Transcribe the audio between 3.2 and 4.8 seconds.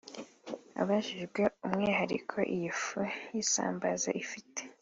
y’isambaza ifite